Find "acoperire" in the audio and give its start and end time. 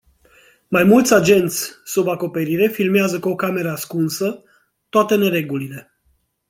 2.07-2.67